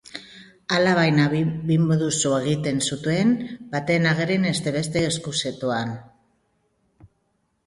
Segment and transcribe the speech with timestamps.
[0.75, 2.07] Alabaina, bi bizimodu
[2.45, 3.35] egiten zituen,
[3.75, 5.95] bata agerian eta beste ezkutuan.